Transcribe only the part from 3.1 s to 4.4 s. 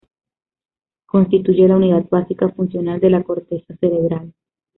la corteza cerebral.